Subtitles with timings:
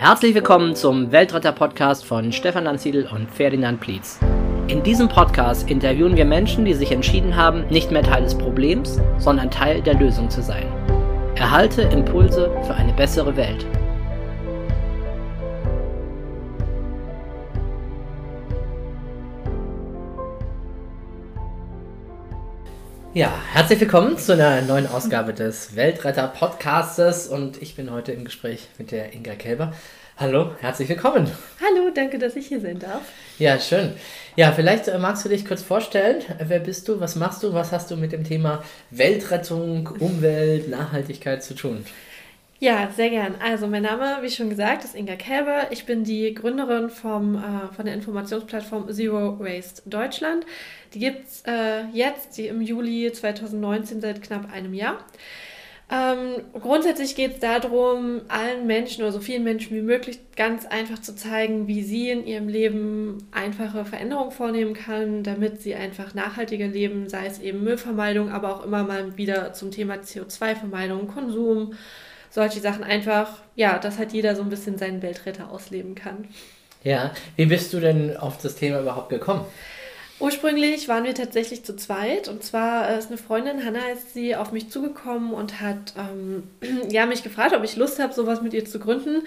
[0.00, 4.18] Herzlich willkommen zum Weltretter-Podcast von Stefan Lanziedl und Ferdinand Plietz.
[4.66, 8.98] In diesem Podcast interviewen wir Menschen, die sich entschieden haben, nicht mehr Teil des Problems,
[9.18, 10.64] sondern Teil der Lösung zu sein.
[11.34, 13.66] Erhalte Impulse für eine bessere Welt.
[23.12, 28.24] Ja, herzlich willkommen zu einer neuen Ausgabe des Weltretter Podcastes und ich bin heute im
[28.24, 29.72] Gespräch mit der Inga Kelber.
[30.16, 31.28] Hallo, herzlich willkommen.
[31.60, 33.02] Hallo, danke, dass ich hier sein darf.
[33.40, 33.94] Ja, schön.
[34.36, 36.22] Ja, vielleicht äh, magst du dich kurz vorstellen.
[36.38, 37.00] Wer bist du?
[37.00, 37.52] Was machst du?
[37.52, 41.84] Was hast du mit dem Thema Weltrettung, Umwelt, Nachhaltigkeit zu tun?
[42.62, 43.36] Ja, sehr gern.
[43.42, 45.68] Also mein Name, wie schon gesagt, ist Inga Kälber.
[45.70, 50.44] Ich bin die Gründerin vom, äh, von der Informationsplattform Zero Waste Deutschland.
[50.92, 54.98] Die gibt es äh, jetzt, die im Juli 2019 seit knapp einem Jahr.
[55.90, 60.98] Ähm, grundsätzlich geht es darum, allen Menschen oder so vielen Menschen wie möglich ganz einfach
[60.98, 66.68] zu zeigen, wie sie in ihrem Leben einfache Veränderungen vornehmen kann, damit sie einfach nachhaltiger
[66.68, 71.72] leben, sei es eben Müllvermeidung, aber auch immer mal wieder zum Thema CO2-Vermeidung, Konsum,
[72.30, 76.28] solche Sachen einfach, ja, dass halt jeder so ein bisschen seinen Weltretter ausleben kann.
[76.82, 79.44] Ja, wie bist du denn auf das Thema überhaupt gekommen?
[80.20, 84.52] Ursprünglich waren wir tatsächlich zu zweit und zwar ist eine Freundin, Hanna, ist sie auf
[84.52, 86.42] mich zugekommen und hat ähm,
[86.90, 89.22] ja, mich gefragt, ob ich Lust habe, sowas mit ihr zu gründen.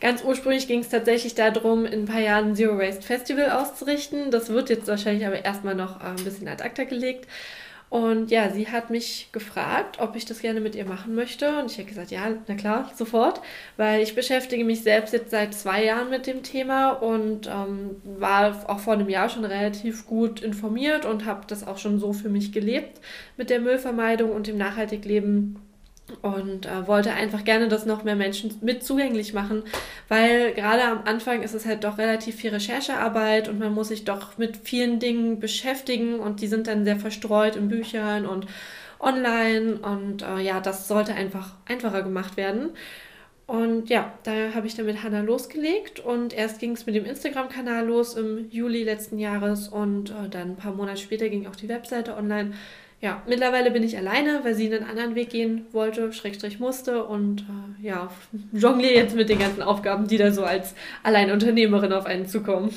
[0.00, 4.30] Ganz ursprünglich ging es tatsächlich darum, in ein paar Jahren ein Zero Waste Festival auszurichten.
[4.30, 7.26] Das wird jetzt wahrscheinlich aber erstmal noch äh, ein bisschen ad acta gelegt.
[7.90, 11.58] Und ja, sie hat mich gefragt, ob ich das gerne mit ihr machen möchte.
[11.58, 13.40] Und ich habe gesagt, ja, na klar, sofort,
[13.78, 18.68] weil ich beschäftige mich selbst jetzt seit zwei Jahren mit dem Thema und ähm, war
[18.68, 22.28] auch vor einem Jahr schon relativ gut informiert und habe das auch schon so für
[22.28, 23.00] mich gelebt
[23.38, 25.56] mit der Müllvermeidung und dem Nachhaltigleben
[26.22, 29.62] und äh, wollte einfach gerne das noch mehr Menschen mit zugänglich machen,
[30.08, 34.04] weil gerade am Anfang ist es halt doch relativ viel Recherchearbeit und man muss sich
[34.04, 38.46] doch mit vielen Dingen beschäftigen und die sind dann sehr verstreut in Büchern und
[39.00, 42.70] online und äh, ja, das sollte einfach einfacher gemacht werden.
[43.46, 47.06] Und ja, da habe ich dann mit Hannah losgelegt und erst ging es mit dem
[47.06, 51.56] Instagram-Kanal los im Juli letzten Jahres und äh, dann ein paar Monate später ging auch
[51.56, 52.52] die Webseite online
[53.00, 57.42] ja, mittlerweile bin ich alleine, weil sie einen anderen Weg gehen wollte, Schrägstrich musste und
[57.42, 58.10] äh, ja,
[58.52, 62.74] jongliere jetzt mit den ganzen Aufgaben, die da so als Alleinunternehmerin auf einen zukommen.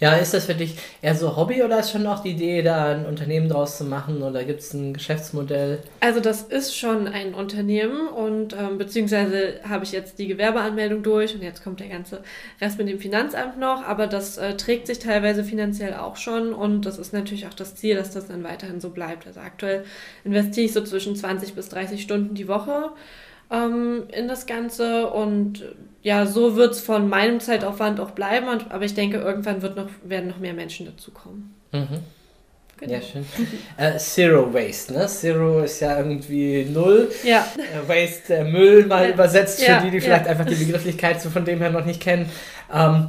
[0.00, 2.86] Ja, ist das für dich eher so Hobby oder ist schon auch die Idee, da
[2.86, 5.80] ein Unternehmen draus zu machen oder gibt es ein Geschäftsmodell?
[6.00, 11.34] Also das ist schon ein Unternehmen und ähm, beziehungsweise habe ich jetzt die Gewerbeanmeldung durch
[11.34, 12.22] und jetzt kommt der ganze
[12.62, 16.86] Rest mit dem Finanzamt noch, aber das äh, trägt sich teilweise finanziell auch schon und
[16.86, 19.26] das ist natürlich auch das Ziel, dass das dann weiterhin so bleibt.
[19.26, 19.84] Also aktuell
[20.24, 22.92] investiere ich so zwischen 20 bis 30 Stunden die Woche
[23.50, 25.62] ähm, in das Ganze und
[26.02, 29.76] ja, so wird es von meinem Zeitaufwand auch bleiben, und, aber ich denke, irgendwann wird
[29.76, 31.54] noch, werden noch mehr Menschen dazukommen.
[31.72, 32.00] Mhm.
[32.78, 32.94] Genau.
[32.94, 33.26] Ja, schön.
[33.76, 35.06] äh, Zero Waste, ne?
[35.06, 37.10] Zero ist ja irgendwie null.
[37.22, 37.46] Ja.
[37.56, 39.14] Äh, Waste, äh, Müll mal ja.
[39.14, 39.82] übersetzt, für ja.
[39.82, 40.30] die, die vielleicht ja.
[40.30, 42.30] einfach die Begrifflichkeit so von dem her noch nicht kennen.
[42.72, 43.08] Ähm,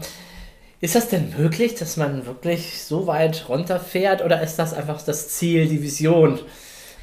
[0.82, 5.30] ist das denn möglich, dass man wirklich so weit runterfährt oder ist das einfach das
[5.30, 6.40] Ziel, die Vision?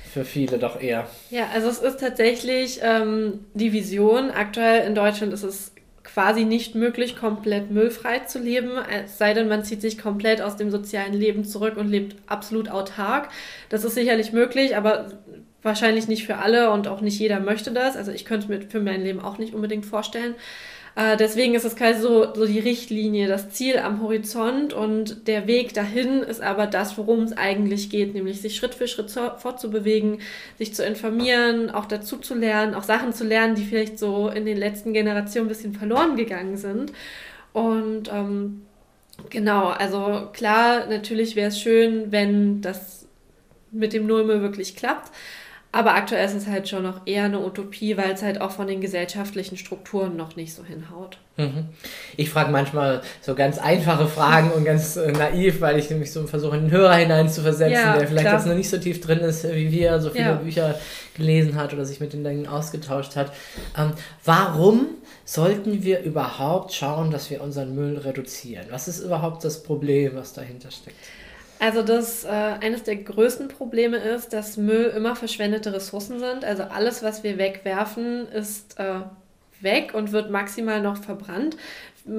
[0.08, 1.06] für viele doch eher.
[1.30, 4.30] Ja, also es ist tatsächlich ähm, die Vision.
[4.30, 5.72] Aktuell in Deutschland ist es
[6.12, 8.70] quasi nicht möglich, komplett müllfrei zu leben,
[9.04, 12.70] es sei denn, man zieht sich komplett aus dem sozialen Leben zurück und lebt absolut
[12.70, 13.28] autark.
[13.68, 15.12] Das ist sicherlich möglich, aber
[15.62, 17.96] wahrscheinlich nicht für alle und auch nicht jeder möchte das.
[17.96, 20.34] Also ich könnte mir für mein Leben auch nicht unbedingt vorstellen.
[20.98, 25.46] Äh, deswegen ist es quasi so, so die Richtlinie, das Ziel am Horizont und der
[25.46, 30.20] Weg dahin ist aber das, worum es eigentlich geht, nämlich sich Schritt für Schritt fortzubewegen,
[30.58, 34.44] sich zu informieren, auch dazu zu lernen, auch Sachen zu lernen, die vielleicht so in
[34.44, 36.92] den letzten Generationen ein bisschen verloren gegangen sind.
[37.52, 38.62] Und ähm,
[39.30, 43.06] genau, also klar, natürlich wäre es schön, wenn das
[43.70, 45.12] mit dem Nullmüll wirklich klappt.
[45.70, 48.66] Aber aktuell ist es halt schon noch eher eine Utopie, weil es halt auch von
[48.66, 51.18] den gesellschaftlichen Strukturen noch nicht so hinhaut.
[51.36, 51.66] Mhm.
[52.16, 56.26] Ich frage manchmal so ganz einfache Fragen und ganz äh, naiv, weil ich nämlich so
[56.26, 58.38] versuche, einen Hörer hineinzuversetzen, ja, der vielleicht klar.
[58.38, 60.34] jetzt noch nicht so tief drin ist wie wir, so viele ja.
[60.36, 60.74] Bücher
[61.14, 63.32] gelesen hat oder sich mit den Dingen ausgetauscht hat.
[63.76, 63.92] Ähm,
[64.24, 64.86] warum
[65.26, 68.64] sollten wir überhaupt schauen, dass wir unseren Müll reduzieren?
[68.70, 70.96] Was ist überhaupt das Problem, was dahinter steckt?
[71.60, 76.44] Also das äh, eines der größten Probleme ist, dass Müll immer verschwendete Ressourcen sind.
[76.44, 79.00] Also alles, was wir wegwerfen, ist äh,
[79.60, 81.56] weg und wird maximal noch verbrannt.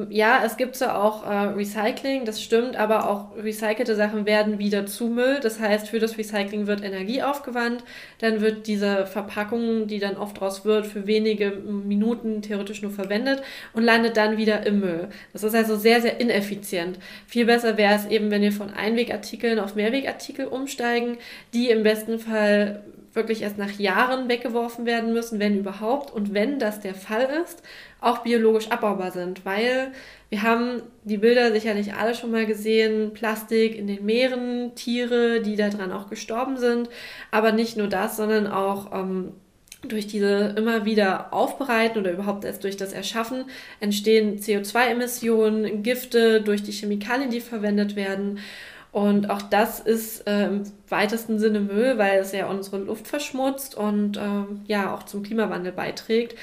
[0.09, 4.86] Ja, es gibt ja auch äh, Recycling, das stimmt, aber auch recycelte Sachen werden wieder
[4.86, 5.39] zu Müll.
[5.41, 7.83] Das heißt, für das Recycling wird Energie aufgewandt,
[8.19, 13.41] dann wird diese Verpackung, die dann oft draus wird, für wenige Minuten theoretisch nur verwendet
[13.74, 15.09] und landet dann wieder im Müll.
[15.33, 17.00] Das ist also sehr, sehr ineffizient.
[17.25, 21.18] Viel besser wäre es eben, wenn wir von Einwegartikeln auf Mehrwegartikel umsteigen,
[21.53, 22.83] die im besten Fall
[23.13, 26.11] wirklich erst nach Jahren weggeworfen werden müssen, wenn überhaupt.
[26.13, 27.63] Und wenn das der Fall ist,
[28.01, 29.91] auch biologisch abbaubar sind, weil
[30.29, 35.56] wir haben die Bilder sicherlich alle schon mal gesehen, Plastik in den Meeren, Tiere, die
[35.56, 36.89] daran auch gestorben sind,
[37.31, 39.33] aber nicht nur das, sondern auch ähm,
[39.88, 43.45] durch diese immer wieder Aufbereiten oder überhaupt erst durch das Erschaffen
[43.79, 48.39] entstehen CO2-Emissionen, Gifte durch die Chemikalien, die verwendet werden.
[48.91, 53.75] Und auch das ist äh, im weitesten Sinne Müll, weil es ja unsere Luft verschmutzt
[53.75, 54.21] und äh,
[54.65, 56.36] ja auch zum Klimawandel beiträgt.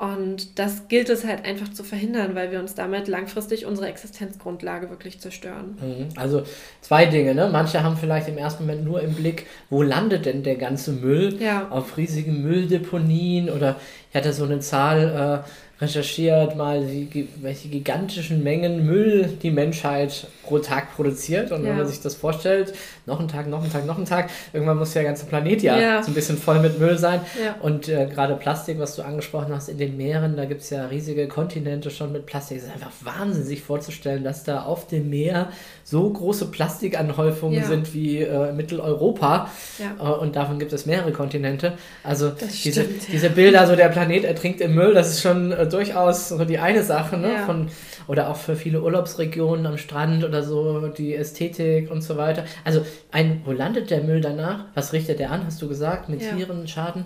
[0.00, 4.88] Und das gilt es halt einfach zu verhindern, weil wir uns damit langfristig unsere Existenzgrundlage
[4.88, 5.76] wirklich zerstören.
[5.78, 6.08] Mhm.
[6.16, 6.42] Also
[6.80, 7.34] zwei Dinge.
[7.34, 7.50] Ne?
[7.52, 11.36] Manche haben vielleicht im ersten Moment nur im Blick, wo landet denn der ganze Müll?
[11.38, 11.68] Ja.
[11.68, 13.76] Auf riesigen Mülldeponien oder
[14.08, 15.50] ich hatte so eine Zahl, äh,
[15.80, 21.52] recherchiert, mal wie, welche gigantischen Mengen Müll die Menschheit pro Tag produziert.
[21.52, 21.70] Und ja.
[21.70, 22.74] wenn man sich das vorstellt,
[23.06, 25.78] noch ein Tag, noch ein Tag, noch ein Tag, irgendwann muss der ganze Planet ja,
[25.78, 26.02] ja.
[26.02, 27.20] so ein bisschen voll mit Müll sein.
[27.42, 27.56] Ja.
[27.60, 30.86] Und äh, gerade Plastik, was du angesprochen hast, in den Meeren, da gibt es ja
[30.86, 32.58] riesige Kontinente schon mit Plastik.
[32.58, 35.48] Es ist einfach Wahnsinn, sich vorzustellen, dass da auf dem Meer
[35.84, 39.50] so große Plastikanhäufungen sind wie äh, Mitteleuropa.
[39.78, 41.72] Äh, und davon gibt es mehrere Kontinente.
[42.04, 42.32] Also
[42.64, 46.44] diese, diese Bilder, so der Planet ertrinkt im Müll, das ist schon äh, durchaus so
[46.44, 47.32] die eine Sache, ne?
[47.34, 47.46] Ja.
[47.46, 47.68] Von,
[48.06, 52.44] oder auch für viele Urlaubsregionen am Strand oder so, die Ästhetik und so weiter.
[52.64, 54.64] Also ein, wo landet der Müll danach?
[54.74, 56.34] Was richtet der an, hast du gesagt, mit ja.
[56.34, 57.04] Tieren, Schaden?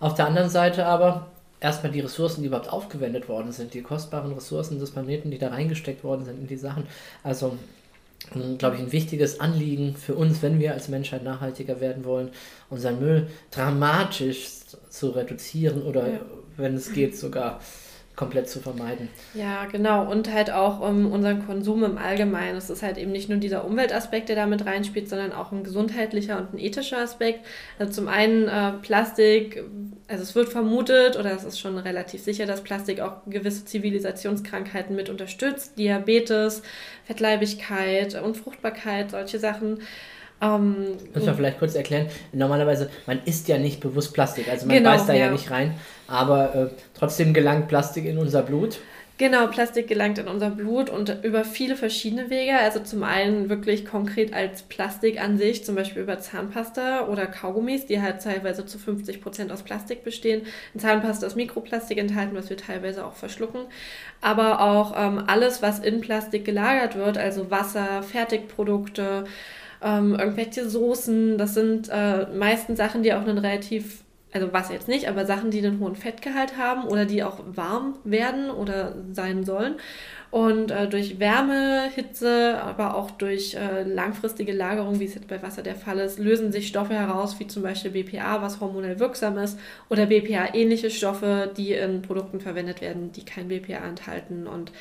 [0.00, 1.26] Auf der anderen Seite aber
[1.60, 5.48] erstmal die Ressourcen, die überhaupt aufgewendet worden sind, die kostbaren Ressourcen des Planeten, die da
[5.48, 6.84] reingesteckt worden sind in die Sachen.
[7.22, 7.56] Also
[8.58, 12.30] glaube ich, ein wichtiges Anliegen für uns, wenn wir als Menschheit nachhaltiger werden wollen,
[12.70, 14.48] unseren Müll dramatisch
[14.90, 16.20] zu reduzieren oder, ja.
[16.56, 17.60] wenn es geht, sogar
[18.16, 19.10] komplett zu vermeiden.
[19.34, 20.10] Ja, genau.
[20.10, 22.56] Und halt auch um unseren Konsum im Allgemeinen.
[22.56, 25.64] Es ist halt eben nicht nur dieser Umweltaspekt, der da mit reinspielt, sondern auch ein
[25.64, 27.44] gesundheitlicher und ein ethischer Aspekt.
[27.78, 29.62] Also zum einen äh, Plastik,
[30.08, 34.96] also es wird vermutet oder es ist schon relativ sicher, dass Plastik auch gewisse Zivilisationskrankheiten
[34.96, 35.78] mit unterstützt.
[35.78, 36.62] Diabetes,
[37.04, 39.80] Fettleibigkeit, Unfruchtbarkeit, solche Sachen.
[40.40, 42.08] Ähm, Muss man vielleicht kurz erklären.
[42.32, 45.26] Normalerweise, man isst ja nicht bewusst Plastik, also man genau, beißt da ja.
[45.26, 45.74] ja nicht rein,
[46.08, 46.68] aber äh,
[46.98, 48.78] trotzdem gelangt Plastik in unser Blut.
[49.18, 52.58] Genau, Plastik gelangt in unser Blut und über viele verschiedene Wege.
[52.58, 57.86] Also zum einen wirklich konkret als Plastik an sich, zum Beispiel über Zahnpasta oder Kaugummis,
[57.86, 60.42] die halt teilweise zu 50 Prozent aus Plastik bestehen.
[60.74, 63.62] In Zahnpasta ist Mikroplastik enthalten, was wir teilweise auch verschlucken.
[64.20, 69.24] Aber auch ähm, alles, was in Plastik gelagert wird, also Wasser, Fertigprodukte,
[69.82, 71.38] ähm, irgendwelche Soßen.
[71.38, 74.02] Das sind äh, meistens Sachen, die auch einen relativ,
[74.36, 77.96] also Wasser jetzt nicht, aber Sachen, die einen hohen Fettgehalt haben oder die auch warm
[78.04, 79.76] werden oder sein sollen.
[80.30, 85.42] Und äh, durch Wärme, Hitze, aber auch durch äh, langfristige Lagerung, wie es jetzt bei
[85.42, 89.38] Wasser der Fall ist, lösen sich Stoffe heraus, wie zum Beispiel BPA, was hormonell wirksam
[89.38, 94.72] ist, oder BPA-ähnliche Stoffe, die in Produkten verwendet werden, die kein BPA enthalten und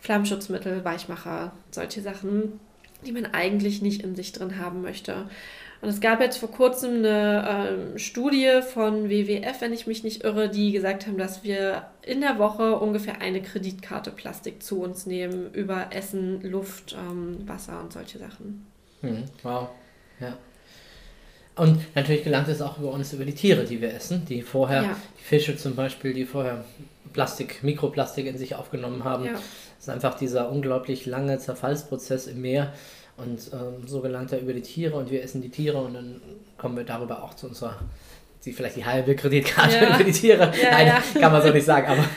[0.00, 2.60] Flammschutzmittel, Weichmacher, solche Sachen
[3.06, 5.28] die man eigentlich nicht in sich drin haben möchte.
[5.82, 10.24] Und es gab jetzt vor kurzem eine äh, Studie von WWF, wenn ich mich nicht
[10.24, 15.06] irre, die gesagt haben, dass wir in der Woche ungefähr eine Kreditkarte Plastik zu uns
[15.06, 18.66] nehmen über Essen, Luft, ähm, Wasser und solche Sachen.
[19.00, 19.68] Hm, wow,
[20.20, 20.36] ja.
[21.56, 24.82] Und natürlich gelangt es auch über uns, über die Tiere, die wir essen, die vorher,
[24.82, 24.96] ja.
[25.18, 26.64] die Fische zum Beispiel, die vorher
[27.12, 29.24] Plastik, Mikroplastik in sich aufgenommen haben.
[29.24, 29.32] Ja.
[29.32, 29.42] Das
[29.80, 32.72] ist einfach dieser unglaublich lange Zerfallsprozess im Meer.
[33.22, 36.20] Und ähm, so gelangt er über die Tiere und wir essen die Tiere und dann
[36.56, 37.76] kommen wir darüber auch zu unserer,
[38.44, 39.94] die vielleicht die halbe Kreditkarte ja.
[39.96, 40.52] für die Tiere.
[40.60, 41.20] Ja, Nein, ja.
[41.20, 42.04] kann man so nicht sagen, aber.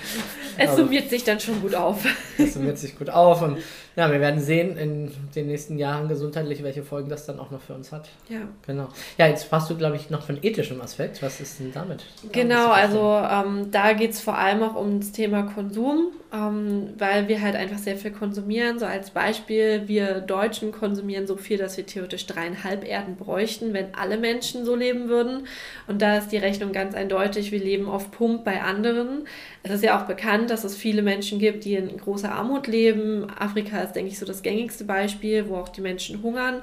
[0.57, 2.05] Es summiert sich dann schon gut auf.
[2.37, 3.59] Es summiert sich gut auf und
[3.95, 7.61] ja, wir werden sehen in den nächsten Jahren gesundheitlich, welche Folgen das dann auch noch
[7.61, 8.09] für uns hat.
[8.27, 8.39] Ja.
[8.65, 8.87] Genau.
[9.19, 11.21] Ja, jetzt hast du, glaube ich, noch von ethischem Aspekt.
[11.21, 12.03] Was ist denn damit?
[12.31, 17.27] Genau, also ähm, da geht es vor allem auch um das Thema Konsum, ähm, weil
[17.27, 18.79] wir halt einfach sehr viel konsumieren.
[18.79, 23.93] So als Beispiel, wir Deutschen konsumieren so viel, dass wir theoretisch dreieinhalb Erden bräuchten, wenn
[23.93, 25.45] alle Menschen so leben würden.
[25.85, 29.27] Und da ist die Rechnung ganz eindeutig, wir leben auf Pump bei anderen.
[29.61, 33.27] Es ist ja auch bekannt, dass es viele Menschen gibt, die in großer Armut leben.
[33.29, 36.61] Afrika ist, denke ich, so das gängigste Beispiel, wo auch die Menschen hungern.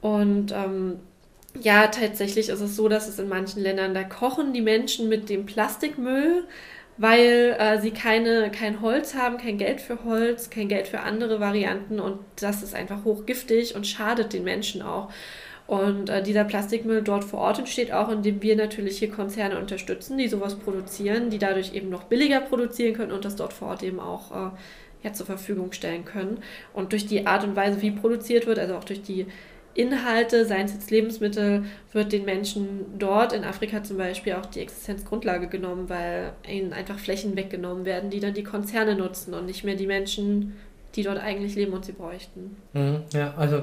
[0.00, 1.00] Und ähm,
[1.60, 5.28] ja, tatsächlich ist es so, dass es in manchen Ländern, da kochen die Menschen mit
[5.28, 6.44] dem Plastikmüll,
[6.96, 11.40] weil äh, sie keine, kein Holz haben, kein Geld für Holz, kein Geld für andere
[11.40, 15.10] Varianten und das ist einfach hochgiftig und schadet den Menschen auch.
[15.70, 20.18] Und äh, dieser Plastikmüll dort vor Ort entsteht auch, indem wir natürlich hier Konzerne unterstützen,
[20.18, 23.84] die sowas produzieren, die dadurch eben noch billiger produzieren können und das dort vor Ort
[23.84, 24.50] eben auch äh,
[25.04, 26.42] ja, zur Verfügung stellen können.
[26.74, 29.26] Und durch die Art und Weise, wie produziert wird, also auch durch die
[29.74, 31.62] Inhalte, seien es jetzt Lebensmittel,
[31.92, 36.98] wird den Menschen dort in Afrika zum Beispiel auch die Existenzgrundlage genommen, weil ihnen einfach
[36.98, 40.56] Flächen weggenommen werden, die dann die Konzerne nutzen und nicht mehr die Menschen,
[40.96, 42.56] die dort eigentlich leben und sie bräuchten.
[42.72, 43.62] Mhm, ja, also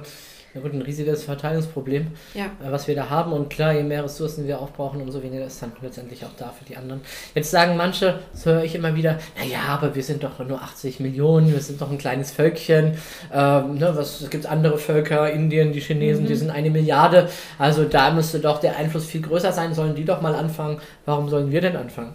[0.54, 2.46] ja gut, ein riesiges Verteilungsproblem, ja.
[2.46, 3.34] Äh, was wir da haben.
[3.34, 6.66] Und klar, je mehr Ressourcen wir aufbrauchen, umso weniger ist dann letztendlich auch da für
[6.66, 7.02] die anderen.
[7.36, 11.00] Jetzt sagen manche, das höre ich immer wieder, naja, aber wir sind doch nur 80
[11.00, 12.98] Millionen, wir sind doch ein kleines Völkchen.
[13.34, 16.28] Ähm, ne, was gibt es andere Völker, Indien, die Chinesen, mhm.
[16.28, 17.30] die sind eine Milliarde.
[17.60, 20.80] Also da müsste doch der Einfluss viel größer sein, sollen die doch mal anfangen.
[21.06, 22.14] Warum sollen wir denn anfangen?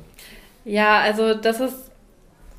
[0.64, 1.91] Ja, also das ist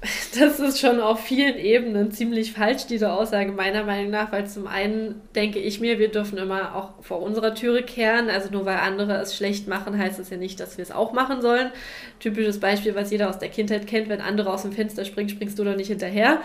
[0.39, 4.67] das ist schon auf vielen Ebenen ziemlich falsch, diese Aussage meiner Meinung nach, weil zum
[4.67, 8.29] einen denke ich mir, wir dürfen immer auch vor unserer Türe kehren.
[8.29, 11.13] Also nur weil andere es schlecht machen, heißt es ja nicht, dass wir es auch
[11.13, 11.71] machen sollen.
[12.19, 15.57] Typisches Beispiel, was jeder aus der Kindheit kennt, wenn andere aus dem Fenster springen, springst
[15.57, 16.41] du doch nicht hinterher.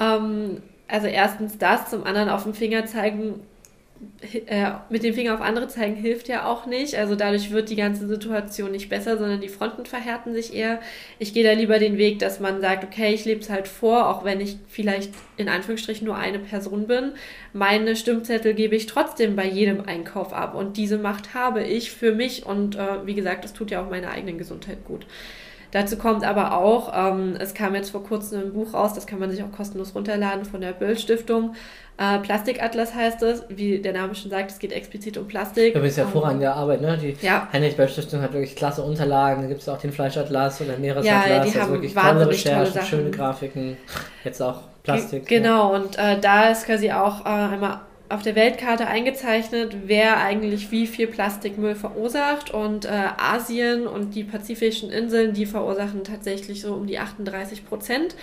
[0.00, 3.40] Ähm, also erstens das, zum anderen auf den Finger zeigen,
[4.46, 6.96] äh, mit dem Finger auf andere zeigen hilft ja auch nicht.
[6.96, 10.80] Also dadurch wird die ganze Situation nicht besser, sondern die Fronten verhärten sich eher.
[11.18, 14.08] Ich gehe da lieber den Weg, dass man sagt, okay, ich lebe es halt vor,
[14.08, 17.12] auch wenn ich vielleicht in Anführungsstrichen nur eine Person bin.
[17.52, 22.12] Meine Stimmzettel gebe ich trotzdem bei jedem Einkauf ab und diese Macht habe ich für
[22.12, 25.06] mich und äh, wie gesagt, das tut ja auch meiner eigenen Gesundheit gut.
[25.74, 29.18] Dazu kommt aber auch, ähm, es kam jetzt vor kurzem ein Buch raus, das kann
[29.18, 31.56] man sich auch kostenlos runterladen von der Böll Stiftung.
[31.98, 35.74] Äh, Plastikatlas heißt es, wie der Name schon sagt, es geht explizit um Plastik.
[35.74, 36.96] Das ist hervorragende um, Arbeit, ne?
[36.96, 37.48] Die ja.
[37.52, 41.28] Heinrich Böll Stiftung hat wirklich klasse Unterlagen, da gibt es auch den Fleischatlas oder Meeresatlas,
[41.28, 43.76] ja, die also haben wirklich tolle Recherchen, tolle schöne Grafiken,
[44.22, 45.26] jetzt auch Plastik.
[45.26, 45.80] G genau, ja.
[45.80, 47.80] und äh, da ist quasi auch äh, einmal
[48.14, 52.52] auf der Weltkarte eingezeichnet, wer eigentlich wie viel Plastikmüll verursacht.
[52.52, 58.14] Und äh, Asien und die pazifischen Inseln, die verursachen tatsächlich so um die 38 Prozent.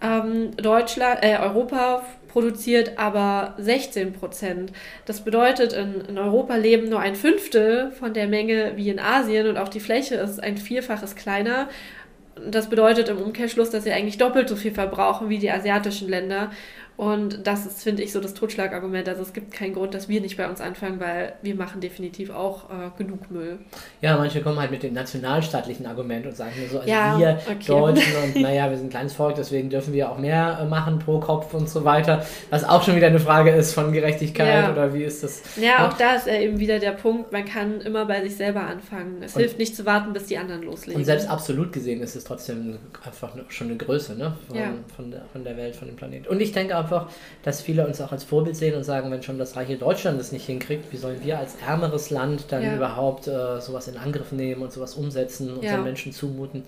[0.00, 4.72] Ähm, Deutschland, äh, Europa produziert aber 16 Prozent.
[5.04, 9.48] Das bedeutet, in, in, Europa leben nur ein Fünftel von der Menge wie in Asien
[9.48, 11.68] und auch die Fläche ist ein Vierfaches kleiner.
[12.50, 16.50] Das bedeutet im Umkehrschluss, dass sie eigentlich doppelt so viel verbrauchen wie die asiatischen Länder.
[16.96, 19.08] Und das ist, finde ich, so das Totschlagargument.
[19.08, 22.30] Also es gibt keinen Grund, dass wir nicht bei uns anfangen, weil wir machen definitiv
[22.30, 23.58] auch äh, genug Müll.
[24.00, 27.66] Ja, manche kommen halt mit dem nationalstaatlichen Argument und sagen so, also ja, wir okay.
[27.66, 31.00] Deutschen und naja, wir sind ein kleines Volk, deswegen dürfen wir auch mehr äh, machen
[31.00, 32.24] pro Kopf und so weiter.
[32.50, 34.72] Was auch schon wieder eine Frage ist von Gerechtigkeit ja.
[34.72, 35.42] oder wie ist das?
[35.56, 38.36] Ja, ja, auch da ist äh, eben wieder der Punkt, man kann immer bei sich
[38.36, 39.22] selber anfangen.
[39.22, 41.00] Es und hilft nicht zu warten, bis die anderen loslegen.
[41.00, 44.36] Und selbst absolut gesehen ist es trotzdem einfach schon eine Größe ne?
[44.46, 44.72] von, ja.
[44.94, 46.28] von, der, von der Welt, von dem Planeten.
[46.28, 47.08] Und ich denke auch, einfach,
[47.42, 50.32] dass viele uns auch als Vorbild sehen und sagen, wenn schon das reiche Deutschland es
[50.32, 52.76] nicht hinkriegt, wie sollen wir als ärmeres Land dann ja.
[52.76, 55.82] überhaupt äh, sowas in Angriff nehmen und sowas umsetzen, unseren ja.
[55.82, 56.64] Menschen zumuten?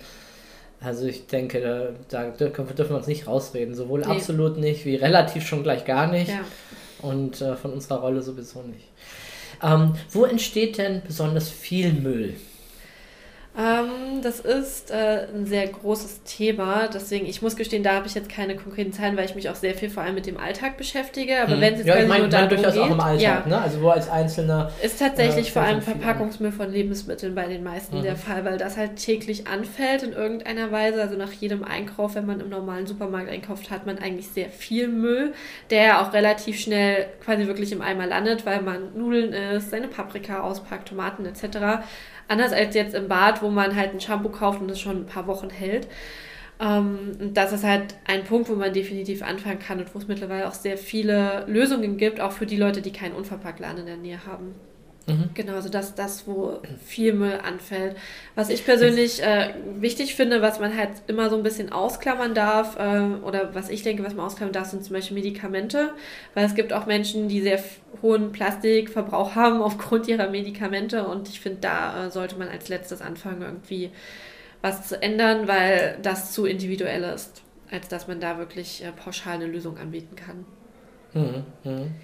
[0.81, 3.75] Also ich denke, da, da dürfen wir uns nicht rausreden.
[3.75, 4.07] Sowohl nee.
[4.07, 6.29] absolut nicht, wie relativ schon gleich gar nicht.
[6.29, 6.41] Ja.
[7.03, 8.89] Und äh, von unserer Rolle sowieso nicht.
[9.63, 12.35] Ähm, wo entsteht denn besonders viel Müll?
[13.59, 16.89] Ähm, das ist äh, ein sehr großes Thema.
[16.93, 19.55] Deswegen, ich muss gestehen, da habe ich jetzt keine konkreten Zahlen, weil ich mich auch
[19.55, 21.41] sehr viel vor allem mit dem Alltag beschäftige.
[21.43, 21.61] Aber hm.
[21.63, 23.59] wenn es jetzt ja, ich meine, dann durchaus geht, auch im Alltag, ja, ne?
[23.59, 24.71] Also wo als Einzelner.
[24.83, 28.03] Ist tatsächlich äh, vor allem Verpackungsmüll von Lebensmitteln bei den meisten mhm.
[28.03, 31.01] der Fall, weil das halt täglich anfällt in irgendeiner Weise.
[31.01, 34.89] Also nach jedem Einkauf, wenn man im normalen Supermarkt einkauft, hat man eigentlich sehr viel
[34.89, 35.33] Müll,
[35.71, 40.41] der auch relativ schnell quasi wirklich im Eimer landet, weil man Nudeln isst, seine Paprika
[40.41, 41.85] auspackt, Tomaten etc.
[42.29, 45.07] Anders als jetzt im Bad, wo man halt ein Shampoo kauft und das schon ein
[45.07, 45.87] paar Wochen hält.
[46.59, 50.49] Ähm, das ist halt ein Punkt, wo man definitiv anfangen kann und wo es mittlerweile
[50.49, 54.27] auch sehr viele Lösungen gibt, auch für die Leute, die keinen Unverpacktladen in der Nähe
[54.27, 54.55] haben.
[55.07, 55.31] Mhm.
[55.35, 57.97] Genau, also das das, wo viel Müll anfällt.
[58.35, 62.77] Was ich persönlich äh, wichtig finde, was man halt immer so ein bisschen ausklammern darf,
[62.77, 65.93] äh, oder was ich denke, was man ausklammern darf, sind zum Beispiel Medikamente,
[66.35, 67.61] weil es gibt auch Menschen, die sehr
[68.03, 73.01] hohen Plastikverbrauch haben aufgrund ihrer Medikamente und ich finde, da äh, sollte man als letztes
[73.01, 73.91] anfangen, irgendwie
[74.61, 79.35] was zu ändern, weil das zu individuell ist, als dass man da wirklich äh, pauschal
[79.35, 80.45] eine Lösung anbieten kann.
[81.15, 81.45] Mhm.
[81.63, 81.95] Mhm.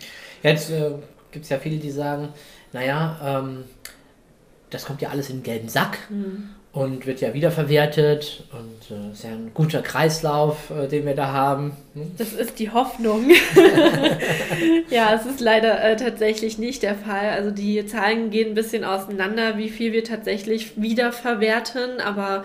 [0.44, 0.92] Jetzt äh,
[1.32, 2.28] gibt es ja viele, die sagen,
[2.72, 3.64] naja, ähm,
[4.70, 6.50] das kommt ja alles in den gelben Sack mhm.
[6.72, 11.32] und wird ja wiederverwertet und äh, ist ja ein guter Kreislauf, äh, den wir da
[11.32, 11.76] haben.
[11.94, 12.12] Hm?
[12.16, 13.30] Das ist die Hoffnung.
[14.90, 17.30] ja, es ist leider äh, tatsächlich nicht der Fall.
[17.30, 22.44] Also die Zahlen gehen ein bisschen auseinander, wie viel wir tatsächlich wiederverwerten, aber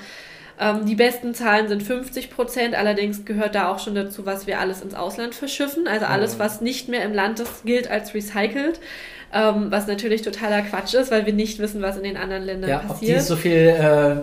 [0.59, 4.59] Ähm, die besten Zahlen sind 50 Prozent, allerdings gehört da auch schon dazu, was wir
[4.59, 5.87] alles ins Ausland verschiffen.
[5.87, 8.79] Also alles, was nicht mehr im Land ist, gilt als recycelt.
[9.33, 12.69] Ähm, was natürlich totaler Quatsch ist, weil wir nicht wissen, was in den anderen Ländern
[12.69, 13.11] ja, passiert.
[13.11, 14.15] Ja, die so viel äh,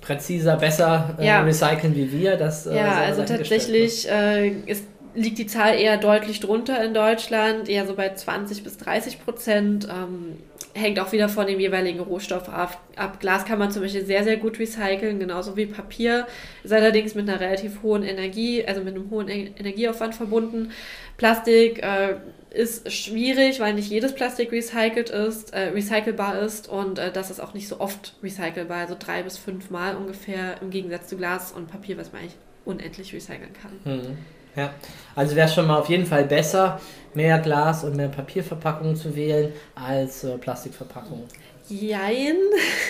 [0.00, 1.42] präziser, besser äh, ja.
[1.42, 2.36] recyceln wie wir.
[2.36, 7.68] Das, äh, ja, also tatsächlich äh, ist liegt die Zahl eher deutlich drunter in Deutschland,
[7.68, 9.86] eher so bei 20 bis 30 Prozent.
[9.90, 10.36] Ähm,
[10.74, 13.20] hängt auch wieder von dem jeweiligen Rohstoff ab.
[13.20, 16.26] Glas kann man zum Beispiel sehr, sehr gut recyceln, genauso wie Papier.
[16.64, 20.70] Ist allerdings mit einer relativ hohen Energie, also mit einem hohen Energieaufwand verbunden.
[21.16, 22.16] Plastik äh,
[22.50, 27.40] ist schwierig, weil nicht jedes Plastik recycelt ist, äh, recycelbar ist und äh, das ist
[27.40, 31.52] auch nicht so oft recycelbar, also drei bis fünf Mal ungefähr im Gegensatz zu Glas
[31.52, 33.96] und Papier, was man eigentlich unendlich recyceln kann.
[33.96, 34.18] Mhm.
[34.56, 34.74] Ja,
[35.14, 36.80] also wäre schon mal auf jeden Fall besser,
[37.14, 41.24] mehr Glas und mehr Papierverpackungen zu wählen als äh, Plastikverpackungen.
[41.68, 42.36] Jein.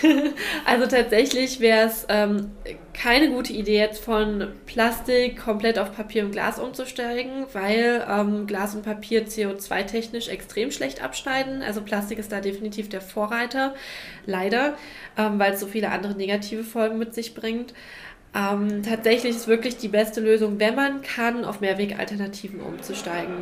[0.65, 2.53] Also tatsächlich wäre es ähm,
[2.95, 8.75] keine gute Idee, jetzt von Plastik komplett auf Papier und Glas umzusteigen, weil ähm, Glas
[8.75, 11.63] und Papier CO2-technisch extrem schlecht abschneiden.
[11.63, 13.75] Also Plastik ist da definitiv der Vorreiter,
[14.25, 14.77] leider,
[15.19, 17.75] ähm, weil es so viele andere negative Folgen mit sich bringt.
[18.35, 23.35] Ähm, tatsächlich ist wirklich die beste Lösung, wenn man kann, auf Mehrwegalternativen umzusteigen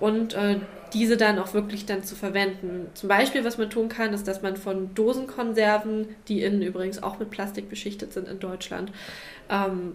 [0.00, 0.56] und äh,
[0.94, 2.86] diese dann auch wirklich dann zu verwenden.
[2.94, 7.18] Zum Beispiel, was man tun kann, ist, dass man von Dosenkonserven, die innen übrigens auch
[7.18, 8.90] mit Plastik beschichtet sind in Deutschland,
[9.50, 9.92] ähm,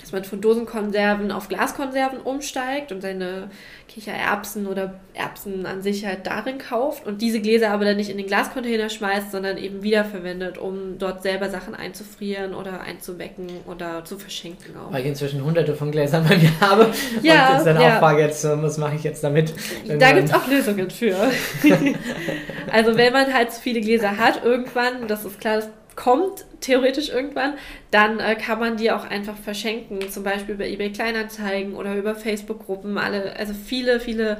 [0.00, 3.50] dass man von Dosenkonserven auf Glaskonserven umsteigt und seine
[3.88, 8.16] Kichererbsen oder Erbsen an sich halt darin kauft und diese Gläser aber dann nicht in
[8.16, 14.18] den Glascontainer schmeißt, sondern eben wiederverwendet, um dort selber Sachen einzufrieren oder einzuwecken oder zu
[14.18, 14.92] verschenken auch.
[14.92, 16.92] Weil ich inzwischen hunderte von Gläsern bei mir habe
[17.22, 17.96] ja, und jetzt dann ja.
[17.96, 19.52] auch frage, jetzt, was mache ich jetzt damit?
[19.86, 21.16] Da gibt es auch Lösungen für.
[22.72, 25.68] also wenn man halt zu viele Gläser hat, irgendwann, das ist klar, das
[26.02, 27.54] kommt theoretisch irgendwann,
[27.90, 32.14] dann äh, kann man die auch einfach verschenken, zum Beispiel über eBay Kleinanzeigen oder über
[32.14, 32.96] Facebook-Gruppen.
[32.96, 34.38] Also viele, viele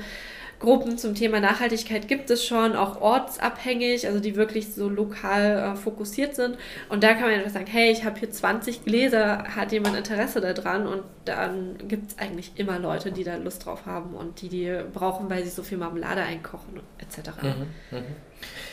[0.60, 5.76] Gruppen zum Thema Nachhaltigkeit gibt es schon, auch ortsabhängig, also die wirklich so lokal äh,
[5.76, 6.58] fokussiert sind.
[6.90, 10.42] Und da kann man einfach sagen, hey, ich habe hier 20 Gläser, hat jemand Interesse
[10.42, 10.86] daran?
[10.86, 14.80] Und dann gibt es eigentlich immer Leute, die da Lust drauf haben und die die
[14.92, 17.30] brauchen, weil sie so viel Marmelade einkochen etc.
[17.42, 18.02] Mhm, mh.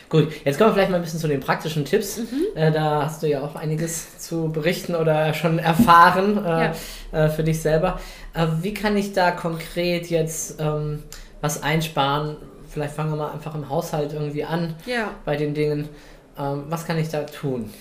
[0.10, 2.18] Gut, jetzt kommen wir vielleicht mal ein bisschen zu den praktischen Tipps.
[2.18, 2.46] Mhm.
[2.56, 6.74] Äh, da hast du ja auch einiges zu berichten oder schon erfahren äh, ja.
[7.12, 8.00] äh, für dich selber.
[8.34, 11.04] Äh, wie kann ich da konkret jetzt ähm,
[11.41, 12.38] was einsparen?
[12.69, 15.12] Vielleicht fangen wir mal einfach im Haushalt irgendwie an ja.
[15.26, 15.89] bei den Dingen.
[16.38, 17.71] Ähm, was kann ich da tun?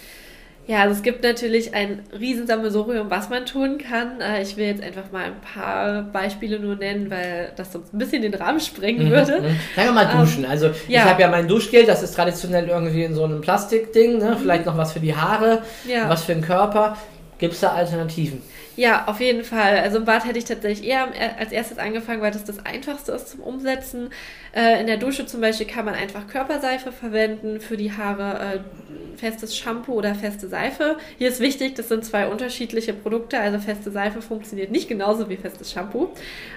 [0.68, 4.20] Ja, also es gibt natürlich ein Riesensammelsurium, was man tun kann.
[4.20, 7.98] Äh, ich will jetzt einfach mal ein paar Beispiele nur nennen, weil das sonst ein
[7.98, 9.40] bisschen den Rahmen sprengen mhm, würde.
[9.42, 9.60] Mhm.
[9.76, 10.44] Sagen wir mal ähm, duschen.
[10.44, 11.04] Also ja.
[11.04, 14.18] ich habe ja mein Duschgel, das ist traditionell irgendwie in so einem Plastikding.
[14.18, 14.36] Ne?
[14.40, 16.08] Vielleicht noch was für die Haare, ja.
[16.08, 16.96] was für den Körper.
[17.38, 18.42] Gibt es da Alternativen?
[18.76, 19.78] Ja, auf jeden Fall.
[19.78, 23.28] Also im Bad hätte ich tatsächlich eher als erstes angefangen, weil das das Einfachste ist
[23.28, 24.10] zum Umsetzen.
[24.54, 29.18] Äh, in der Dusche zum Beispiel kann man einfach Körperseife verwenden, für die Haare äh,
[29.18, 30.96] festes Shampoo oder feste Seife.
[31.16, 35.36] Hier ist wichtig, das sind zwei unterschiedliche Produkte, also feste Seife funktioniert nicht genauso wie
[35.36, 36.08] festes Shampoo.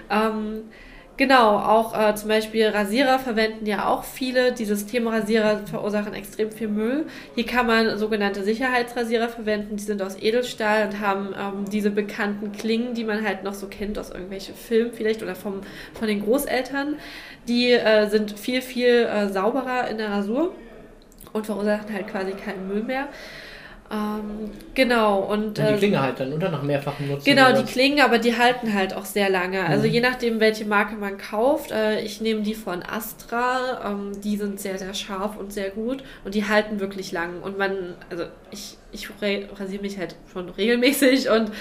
[0.10, 0.64] Ähm,
[1.20, 4.54] Genau, auch äh, zum Beispiel Rasierer verwenden ja auch viele.
[4.54, 7.08] Die Systemrasierer verursachen extrem viel Müll.
[7.36, 9.76] Hier kann man sogenannte Sicherheitsrasierer verwenden.
[9.76, 13.68] Die sind aus Edelstahl und haben ähm, diese bekannten Klingen, die man halt noch so
[13.68, 15.60] kennt aus irgendwelchen Filmen vielleicht oder vom,
[15.94, 16.96] von den Großeltern.
[17.50, 20.56] Die äh, sind viel, viel äh, sauberer in der Rasur
[21.34, 23.10] und verursachen halt quasi keinen Müll mehr.
[23.92, 25.20] Ähm, genau.
[25.20, 27.26] Und, und die äh, klingen halt dann unter nach mehrfachen Nutzen.
[27.26, 29.66] Genau, die klingen, aber die halten halt auch sehr lange.
[29.66, 29.94] Also mhm.
[29.94, 31.72] je nachdem, welche Marke man kauft.
[31.72, 33.92] Äh, ich nehme die von Astra.
[33.92, 36.04] Ähm, die sind sehr, sehr scharf und sehr gut.
[36.24, 37.42] Und die halten wirklich lang.
[37.42, 41.52] Und man, also ich, ich rasiere mich halt schon regelmäßig und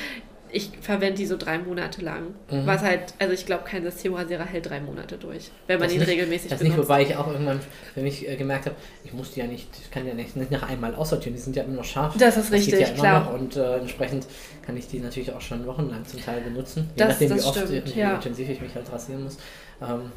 [0.51, 2.35] ich verwende die so drei Monate lang.
[2.51, 2.67] Mhm.
[2.67, 6.01] Was halt, also ich glaube, kein Systemrasierer hält drei Monate durch, wenn man das ihn
[6.01, 6.79] nicht, regelmäßig das benutzt.
[6.79, 7.61] nicht, wobei ich auch irgendwann
[7.95, 10.51] für mich äh, gemerkt habe, ich muss die ja nicht, ich kann ja nicht, nicht
[10.51, 12.15] nach einmal aussortieren, die sind ja immer noch scharf.
[12.19, 13.25] Das ist das richtig, ja klar.
[13.25, 14.27] Noch, und äh, entsprechend
[14.65, 17.49] kann ich die natürlich auch schon wochenlang zum Teil benutzen, je das, nachdem, das wie
[17.49, 18.15] oft, stimmt, wie ja.
[18.15, 19.39] intensiv ich mich halt rasieren muss.
[19.83, 20.13] Ähm,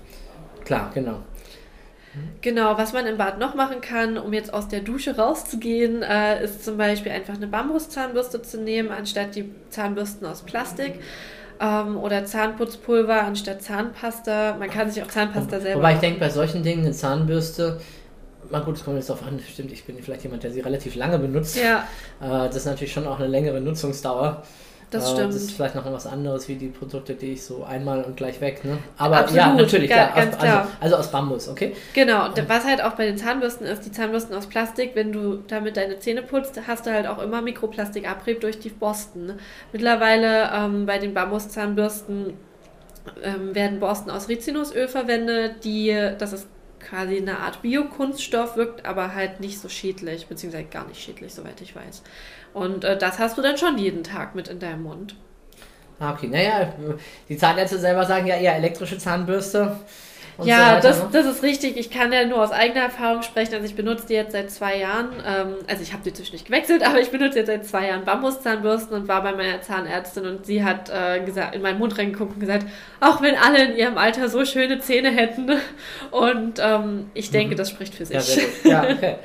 [0.66, 1.20] klar, genau.
[2.42, 6.44] Genau, was man im Bad noch machen kann, um jetzt aus der Dusche rauszugehen, äh,
[6.44, 11.00] ist zum Beispiel einfach eine Bambuszahnbürste zu nehmen, anstatt die Zahnbürsten aus Plastik.
[11.60, 14.58] Ähm, oder Zahnputzpulver anstatt Zahnpasta.
[14.58, 15.80] Man kann sich auch Zahnpasta selber.
[15.80, 17.80] Wobei ich denke, bei solchen Dingen eine Zahnbürste,
[18.50, 20.96] mal gut, es kommt jetzt darauf an, stimmt, ich bin vielleicht jemand, der sie relativ
[20.96, 21.58] lange benutzt.
[21.58, 21.88] Ja.
[22.20, 24.44] Äh, das ist natürlich schon auch eine längere Nutzungsdauer.
[24.92, 25.30] Das äh, stimmt.
[25.30, 28.42] Das ist vielleicht noch was anderes wie die Produkte, die ich so einmal und gleich
[28.42, 28.64] weg.
[28.66, 28.78] Ne?
[28.98, 30.60] Aber Absolut, ja, natürlich, klar, aus, klar.
[30.62, 31.76] Also, also, aus Bambus, okay?
[31.94, 35.38] Genau, und was halt auch bei den Zahnbürsten ist, die Zahnbürsten aus Plastik, wenn du
[35.48, 39.40] damit deine Zähne putzt, hast du halt auch immer Mikroplastikabrieb durch die Borsten.
[39.72, 42.34] Mittlerweile ähm, bei den Bambuszahnbürsten
[43.24, 46.48] ähm, werden Borsten aus Rizinusöl verwendet, die, das ist
[46.82, 51.62] quasi eine Art Biokunststoff, wirkt aber halt nicht so schädlich, beziehungsweise gar nicht schädlich, soweit
[51.62, 52.02] ich weiß.
[52.54, 55.16] Und äh, das hast du dann schon jeden Tag mit in deinem Mund.
[56.02, 56.28] Ah, okay.
[56.28, 56.74] Naja,
[57.30, 59.78] die Zahnärzte selber sagen ja eher elektrische Zahnbürste.
[60.44, 61.10] ja, so das, ne?
[61.14, 61.78] das ist richtig.
[61.78, 63.54] Ich kann ja nur aus eigener Erfahrung sprechen.
[63.54, 65.10] Also ich benutze die jetzt seit zwei Jahren.
[65.24, 68.04] Ähm, also ich habe die zwischen nicht gewechselt, aber ich benutze jetzt seit zwei Jahren
[68.04, 72.34] Bambuszahnbürsten und war bei meiner Zahnärztin und sie hat äh, gesagt, in meinen Mund reingeguckt
[72.34, 72.66] und gesagt,
[73.00, 75.52] auch wenn alle in ihrem Alter so schöne Zähne hätten.
[76.10, 77.58] Und ähm, ich denke, mhm.
[77.58, 78.38] das spricht für sich.
[78.64, 79.16] Ja, ja okay.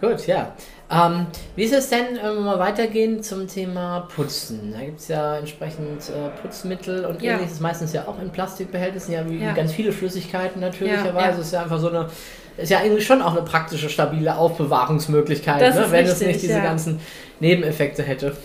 [0.00, 0.56] gut, ja.
[0.88, 4.72] Ähm, wie ist es denn, wenn wir mal weitergehen zum Thema Putzen?
[4.72, 7.34] Da gibt es ja entsprechend äh, Putzmittel und ja.
[7.34, 9.52] ähnliches, meistens ja auch in Plastikbehältnissen, ja wie ja.
[9.52, 11.38] ganz viele Flüssigkeiten natürlicherweise.
[11.38, 12.08] Ja, ist ja einfach so eine,
[12.56, 15.86] ist ja eigentlich schon auch eine praktische, stabile Aufbewahrungsmöglichkeit, ne?
[15.90, 17.00] wenn richtig, es nicht diese ganzen
[17.40, 18.36] Nebeneffekte hätte.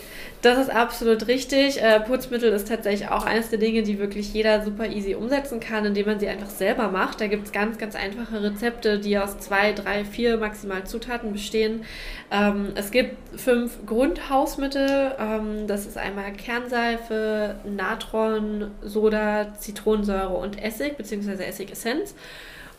[0.42, 1.80] Das ist absolut richtig.
[1.80, 5.84] Äh, Putzmittel ist tatsächlich auch eines der Dinge, die wirklich jeder super easy umsetzen kann,
[5.84, 7.20] indem man sie einfach selber macht.
[7.20, 11.84] Da gibt es ganz, ganz einfache Rezepte, die aus zwei, drei, vier maximal Zutaten bestehen.
[12.32, 15.14] Ähm, es gibt fünf Grundhausmittel.
[15.16, 21.44] Ähm, das ist einmal Kernseife, Natron, Soda, Zitronensäure und Essig bzw.
[21.44, 22.16] Essigessenz.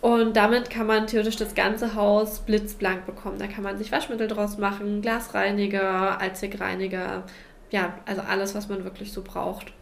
[0.02, 3.38] Und damit kann man theoretisch das ganze Haus blitzblank bekommen.
[3.40, 7.24] Da kann man sich Waschmittel draus machen, Glasreiniger, Allzweckreiniger,
[7.74, 9.74] ja, also alles, was man wirklich so braucht.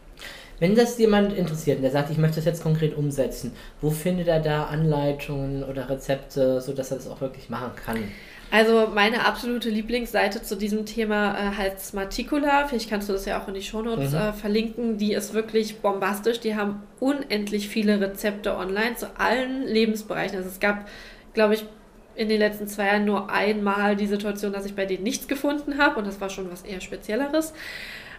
[0.58, 4.28] Wenn das jemand interessiert und der sagt, ich möchte das jetzt konkret umsetzen, wo findet
[4.28, 7.98] er da Anleitungen oder Rezepte, sodass er das auch wirklich machen kann?
[8.50, 12.66] Also meine absolute Lieblingsseite zu diesem Thema äh, heißt Smarticula.
[12.66, 14.18] Vielleicht kannst du das ja auch in die Shownotes mhm.
[14.18, 14.98] äh, verlinken.
[14.98, 16.40] Die ist wirklich bombastisch.
[16.40, 20.36] Die haben unendlich viele Rezepte online zu allen Lebensbereichen.
[20.36, 20.86] Also es gab,
[21.34, 21.64] glaube ich,
[22.14, 25.78] in den letzten zwei Jahren nur einmal die Situation, dass ich bei denen nichts gefunden
[25.78, 27.52] habe und das war schon was eher Spezielleres.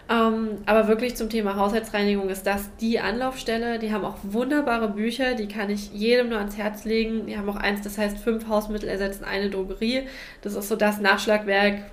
[0.09, 3.79] Ähm, aber wirklich zum Thema Haushaltsreinigung ist das die Anlaufstelle.
[3.79, 7.25] Die haben auch wunderbare Bücher, die kann ich jedem nur ans Herz legen.
[7.27, 10.03] Die haben auch eins, das heißt fünf Hausmittel ersetzen eine Drogerie.
[10.41, 11.83] Das ist so das Nachschlagwerk.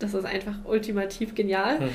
[0.00, 1.80] Das ist einfach ultimativ genial.
[1.80, 1.90] Mhm.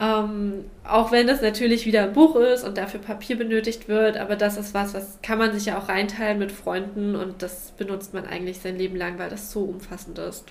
[0.00, 4.34] Ähm, auch wenn das natürlich wieder ein Buch ist und dafür Papier benötigt wird, aber
[4.34, 8.12] das ist was, was kann man sich ja auch reinteilen mit Freunden und das benutzt
[8.12, 10.46] man eigentlich sein Leben lang, weil das so umfassend ist.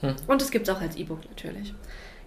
[0.00, 0.14] Hm.
[0.26, 1.74] Und es gibt es auch als E-Book natürlich.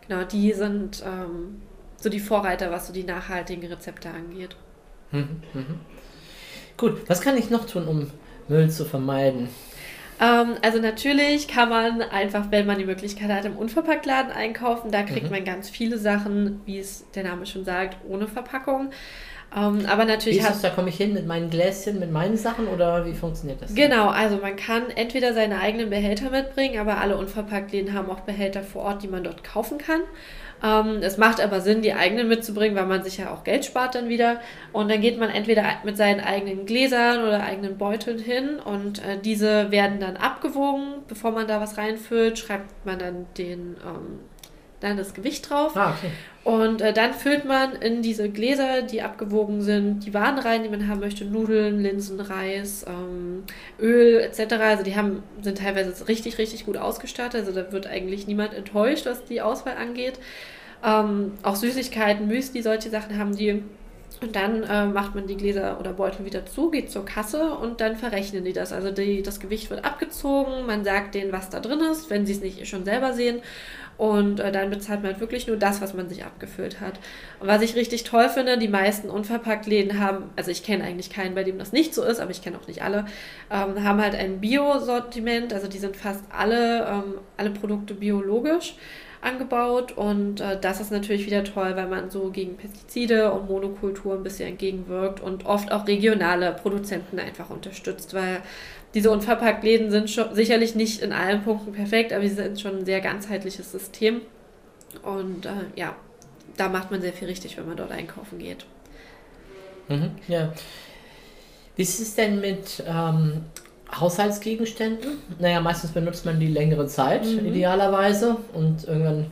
[0.07, 1.61] Genau, die sind ähm,
[1.97, 4.55] so die Vorreiter, was so die nachhaltigen Rezepte angeht.
[5.11, 5.79] Mhm, mhm.
[6.77, 8.11] Gut, was kann ich noch tun, um
[8.47, 9.49] Müll zu vermeiden?
[10.19, 14.91] Ähm, also natürlich kann man einfach, wenn man die Möglichkeit hat, im Unverpacktladen einkaufen.
[14.91, 15.31] Da kriegt mhm.
[15.31, 18.91] man ganz viele Sachen, wie es der Name schon sagt, ohne Verpackung.
[19.55, 20.39] Ähm, aber natürlich.
[20.39, 23.13] Wie ist das, da komme ich hin mit meinen Gläschen, mit meinen Sachen oder wie
[23.13, 23.73] funktioniert das?
[23.73, 28.63] Genau, also man kann entweder seine eigenen Behälter mitbringen, aber alle Unverpacktläden haben auch Behälter
[28.63, 30.01] vor Ort, die man dort kaufen kann.
[30.63, 33.95] Ähm, es macht aber Sinn, die eigenen mitzubringen, weil man sich ja auch Geld spart
[33.95, 34.39] dann wieder.
[34.71, 39.19] Und dann geht man entweder mit seinen eigenen Gläsern oder eigenen Beuteln hin und äh,
[39.23, 41.03] diese werden dann abgewogen.
[41.07, 44.19] Bevor man da was reinfüllt, schreibt man dann den, ähm,
[44.79, 45.75] dann das Gewicht drauf.
[45.75, 46.11] Ah, okay.
[46.43, 50.69] Und äh, dann füllt man in diese Gläser, die abgewogen sind, die Waren rein, die
[50.69, 51.25] man haben möchte.
[51.25, 53.43] Nudeln, Linsen, Reis, ähm,
[53.79, 54.53] Öl etc.
[54.61, 57.47] Also die haben, sind teilweise richtig, richtig gut ausgestattet.
[57.47, 60.19] Also da wird eigentlich niemand enttäuscht, was die Auswahl angeht.
[60.83, 63.63] Ähm, auch Süßigkeiten, Müsli, solche Sachen haben die.
[64.21, 67.81] Und dann äh, macht man die Gläser oder Beutel wieder zu, geht zur Kasse und
[67.81, 68.71] dann verrechnen die das.
[68.71, 72.33] Also die, das Gewicht wird abgezogen, man sagt denen, was da drin ist, wenn sie
[72.33, 73.41] es nicht schon selber sehen.
[73.97, 76.99] Und äh, dann bezahlt man halt wirklich nur das, was man sich abgefüllt hat.
[77.39, 81.33] Und was ich richtig toll finde, die meisten Unverpacktläden haben, also ich kenne eigentlich keinen,
[81.33, 83.05] bei dem das nicht so ist, aber ich kenne auch nicht alle,
[83.49, 85.53] ähm, haben halt ein Bio-Sortiment.
[85.53, 88.75] Also die sind fast alle, ähm, alle Produkte biologisch
[89.25, 94.13] angebaut und äh, das ist natürlich wieder toll, weil man so gegen Pestizide und Monokultur
[94.15, 98.41] ein bisschen entgegenwirkt und oft auch regionale Produzenten einfach unterstützt, weil
[98.93, 102.85] diese Unverpacktläden sind schon, sicherlich nicht in allen Punkten perfekt, aber sie sind schon ein
[102.85, 104.21] sehr ganzheitliches System.
[105.03, 105.95] Und äh, ja,
[106.55, 108.65] da macht man sehr viel richtig, wenn man dort einkaufen geht.
[109.89, 110.53] Mhm, ja.
[111.75, 113.43] Wie ist es denn mit ähm,
[113.93, 115.11] Haushaltsgegenständen?
[115.39, 117.45] Naja, meistens benutzt man die längere Zeit, mhm.
[117.45, 118.37] idealerweise.
[118.53, 119.27] Und irgendwann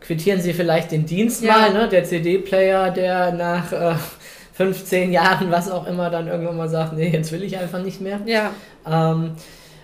[0.00, 1.52] quittieren sie vielleicht den Dienst ja.
[1.52, 1.88] mal, ne?
[1.88, 3.94] Der CD-Player, der nach äh,
[4.54, 8.00] 15 Jahren, was auch immer, dann irgendwann mal sagt, nee, jetzt will ich einfach nicht
[8.00, 8.20] mehr.
[8.26, 8.50] Ja.
[8.86, 9.32] Ähm,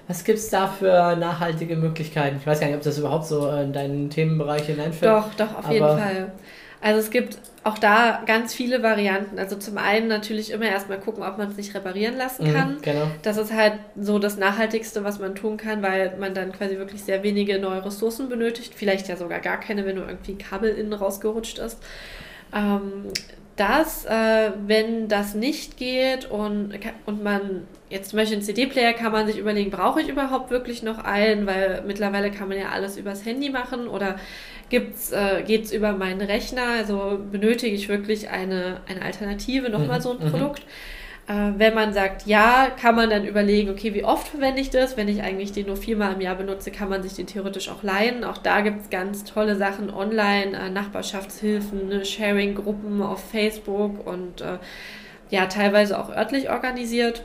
[0.06, 2.36] was gibt es da für nachhaltige Möglichkeiten?
[2.38, 5.10] Ich weiß gar nicht, ob das überhaupt so in deinen Themenbereich hineinfällt.
[5.10, 6.32] Doch, doch, auf jeden Fall.
[6.80, 9.38] Also es gibt auch da ganz viele Varianten.
[9.38, 12.74] Also zum einen natürlich immer erstmal gucken, ob man es nicht reparieren lassen mhm, kann.
[12.74, 13.06] Mhm, genau.
[13.22, 17.02] Das ist halt so das Nachhaltigste, was man tun kann, weil man dann quasi wirklich
[17.02, 18.74] sehr wenige neue Ressourcen benötigt.
[18.76, 21.78] Vielleicht ja sogar gar keine, wenn nur irgendwie ein Kabel innen rausgerutscht ist.
[22.54, 23.06] Ähm,
[23.56, 29.12] das, äh, wenn das nicht geht und, und man jetzt zum Beispiel einen CD-Player kann
[29.12, 32.96] man sich überlegen, brauche ich überhaupt wirklich noch einen, weil mittlerweile kann man ja alles
[32.96, 34.16] übers Handy machen oder
[34.74, 39.98] gibt's, äh, geht es über meinen Rechner, also benötige ich wirklich eine, eine Alternative, nochmal
[39.98, 40.02] mhm.
[40.02, 40.30] so ein mhm.
[40.32, 40.62] Produkt.
[41.28, 44.96] Äh, wenn man sagt, ja, kann man dann überlegen, okay, wie oft verwende ich das?
[44.96, 47.84] Wenn ich eigentlich den nur viermal im Jahr benutze, kann man sich den theoretisch auch
[47.84, 48.24] leihen.
[48.24, 54.40] Auch da gibt es ganz tolle Sachen online, äh, Nachbarschaftshilfen, ne, Sharing-Gruppen auf Facebook und
[54.40, 54.58] äh,
[55.30, 57.22] ja, teilweise auch örtlich organisiert.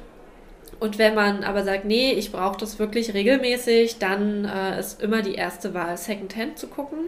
[0.80, 5.22] Und wenn man aber sagt, nee, ich brauche das wirklich regelmäßig, dann äh, ist immer
[5.22, 7.00] die erste Wahl, Secondhand zu gucken.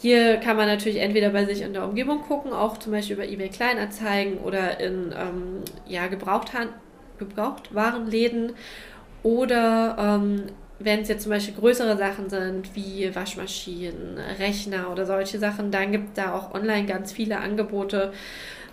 [0.00, 3.26] Hier kann man natürlich entweder bei sich in der Umgebung gucken, auch zum Beispiel über
[3.26, 8.52] eBay Kleinanzeigen oder in ähm, ja, Gebrauchtwarenläden
[9.22, 10.44] oder ähm,
[10.78, 15.92] wenn es jetzt zum Beispiel größere Sachen sind, wie Waschmaschinen, Rechner oder solche Sachen, dann
[15.92, 18.14] gibt es da auch online ganz viele Angebote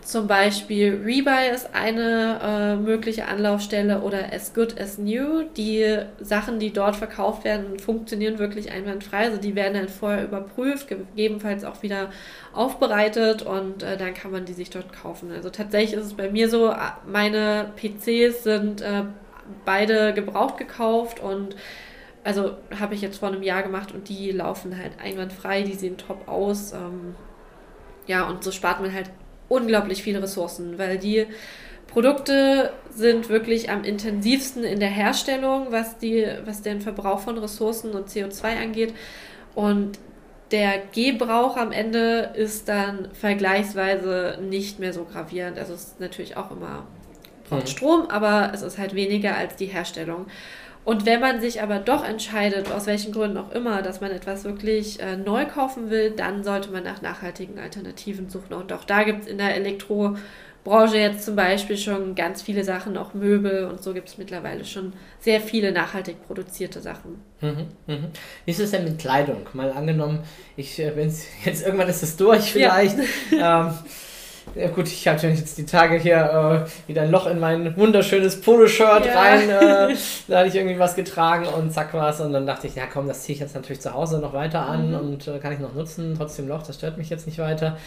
[0.02, 5.44] zum Beispiel Rebuy ist eine äh, mögliche Anlaufstelle oder As Good As New.
[5.58, 9.26] Die Sachen, die dort verkauft werden, funktionieren wirklich einwandfrei.
[9.26, 12.10] Also die werden dann vorher überprüft, gegebenenfalls auch wieder
[12.54, 15.32] aufbereitet und äh, dann kann man die sich dort kaufen.
[15.32, 16.74] Also tatsächlich ist es bei mir so,
[17.06, 19.04] meine PCs sind äh,
[19.66, 21.56] beide gebraucht gekauft und
[22.24, 25.98] also habe ich jetzt vor einem Jahr gemacht und die laufen halt einwandfrei, die sehen
[25.98, 26.74] top aus.
[26.74, 27.16] Ähm,
[28.06, 29.12] ja, und so spart man halt
[29.50, 31.26] unglaublich viele Ressourcen, weil die
[31.88, 37.92] Produkte sind wirklich am intensivsten in der Herstellung, was, die, was den Verbrauch von Ressourcen
[37.92, 38.94] und CO2 angeht.
[39.56, 40.00] Und
[40.52, 45.58] der Gebrauch am Ende ist dann vergleichsweise nicht mehr so gravierend.
[45.58, 46.86] Also es ist natürlich auch immer
[47.50, 47.68] braucht mhm.
[47.68, 50.28] Strom, aber es ist halt weniger als die Herstellung.
[50.88, 54.46] Und wenn man sich aber doch entscheidet, aus welchen Gründen auch immer, dass man etwas
[54.46, 58.54] wirklich äh, neu kaufen will, dann sollte man nach nachhaltigen Alternativen suchen.
[58.54, 62.96] Und auch da gibt es in der Elektrobranche jetzt zum Beispiel schon ganz viele Sachen,
[62.96, 67.22] auch Möbel und so gibt es mittlerweile schon sehr viele nachhaltig produzierte Sachen.
[67.42, 67.98] Mhm, mh.
[68.46, 69.46] Wie ist es denn mit Kleidung?
[69.52, 70.20] Mal angenommen,
[70.56, 72.98] ich, äh, wenn jetzt irgendwann ist es durch vielleicht.
[73.32, 73.68] Ja.
[73.68, 73.74] ähm,
[74.56, 78.42] ja gut, ich hatte jetzt die Tage hier äh, wieder ein Loch in mein wunderschönes
[78.42, 79.20] Poloshirt ja.
[79.20, 79.50] rein.
[79.50, 79.96] Äh,
[80.28, 82.22] da hatte ich irgendwie was getragen und zack was.
[82.22, 84.62] Und dann dachte ich, ja komm, das ziehe ich jetzt natürlich zu Hause noch weiter
[84.62, 84.96] an mhm.
[84.96, 86.16] und äh, kann ich noch nutzen.
[86.18, 87.78] Trotzdem Loch, das stört mich jetzt nicht weiter.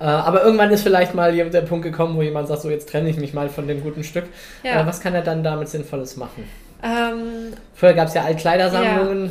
[0.00, 3.08] Äh, aber irgendwann ist vielleicht mal der Punkt gekommen, wo jemand sagt, so jetzt trenne
[3.08, 4.24] ich mich mal von dem guten Stück.
[4.62, 4.82] Ja.
[4.82, 6.48] Äh, was kann er dann damit Sinnvolles machen?
[6.82, 9.26] Ähm, Vorher gab es ja Altkleidersammlungen.
[9.26, 9.30] Ja.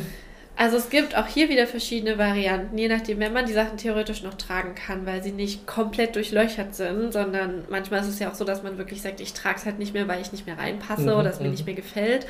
[0.60, 4.24] Also es gibt auch hier wieder verschiedene Varianten, je nachdem, wenn man die Sachen theoretisch
[4.24, 8.34] noch tragen kann, weil sie nicht komplett durchlöchert sind, sondern manchmal ist es ja auch
[8.34, 10.58] so, dass man wirklich sagt, ich trage es halt nicht mehr, weil ich nicht mehr
[10.58, 11.52] reinpasse mhm, oder es mir mhm.
[11.52, 12.26] nicht mehr gefällt.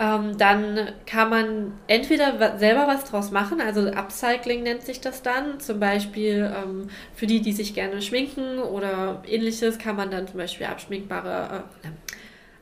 [0.00, 5.60] Ähm, dann kann man entweder selber was draus machen, also Upcycling nennt sich das dann.
[5.60, 10.38] Zum Beispiel ähm, für die, die sich gerne schminken oder ähnliches, kann man dann zum
[10.38, 11.88] Beispiel abschminkbare äh,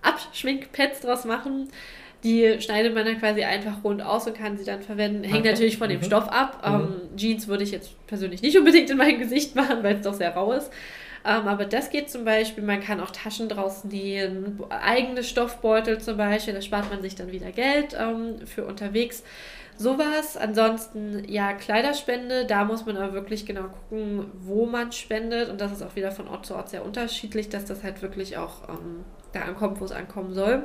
[0.03, 1.71] Abschminkpads draus machen.
[2.25, 5.23] Die schneidet man dann quasi einfach rund aus und kann sie dann verwenden.
[5.23, 5.51] Hängt okay.
[5.51, 6.05] natürlich von dem mhm.
[6.05, 6.67] Stoff ab.
[6.67, 6.75] Mhm.
[6.75, 10.15] Ähm, Jeans würde ich jetzt persönlich nicht unbedingt in mein Gesicht machen, weil es doch
[10.15, 10.71] sehr rau ist.
[11.25, 12.65] Ähm, aber das geht zum Beispiel.
[12.65, 16.55] Man kann auch Taschen draus nähen, eigene Stoffbeutel zum Beispiel.
[16.55, 19.23] Da spart man sich dann wieder Geld ähm, für unterwegs.
[19.79, 20.37] Sowas.
[20.37, 25.49] Ansonsten, ja, Kleiderspende, da muss man aber wirklich genau gucken, wo man spendet.
[25.49, 28.37] Und das ist auch wieder von Ort zu Ort sehr unterschiedlich, dass das halt wirklich
[28.37, 30.65] auch ähm, da ankommt, wo es ankommen soll.